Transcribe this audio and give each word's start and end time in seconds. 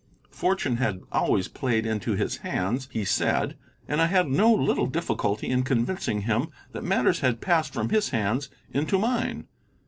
Fortune 0.31 0.77
had 0.77 1.01
always 1.11 1.47
played 1.47 1.85
into 1.85 2.13
his 2.13 2.37
hands, 2.37 2.89
he 2.91 3.05
said, 3.05 3.55
and 3.87 4.01
I 4.01 4.07
had 4.07 4.27
no 4.29 4.51
little 4.51 4.87
difficulty 4.87 5.49
in 5.51 5.61
convincing 5.61 6.21
him 6.21 6.47
that 6.71 6.83
matters 6.83 7.19
had 7.19 7.39
passed 7.39 7.71
from 7.71 7.89
his 7.89 8.09
hands 8.09 8.49
into 8.73 8.97
mine. 8.97 9.45